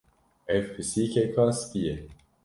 Ev 0.55 0.65
pisîkeka 0.73 1.45
spî 1.59 1.79
ye. 1.87 1.95